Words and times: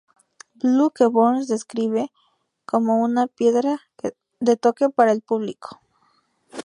Blue 0.55 0.89
que 0.89 1.05
Burns 1.05 1.47
describe 1.47 2.11
como 2.65 3.03
una 3.03 3.27
"piedra 3.27 3.81
de 4.39 4.57
toque 4.57 4.89
para 4.89 5.11
el 5.11 5.21
público". 5.21 5.79